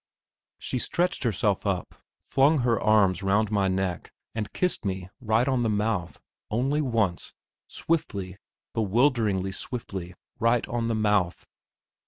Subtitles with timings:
[0.57, 1.93] She stretched herself up,
[2.23, 7.35] flung her arms round my neck and kissed me right on the mouth only once,
[7.67, 8.37] swiftly,
[8.73, 11.45] bewilderingly swiftly, right on the mouth.